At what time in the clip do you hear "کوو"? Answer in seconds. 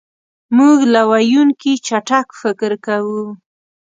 2.85-3.23